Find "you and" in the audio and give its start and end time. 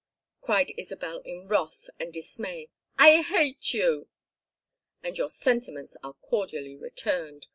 3.75-5.15